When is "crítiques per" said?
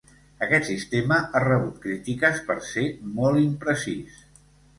1.83-2.57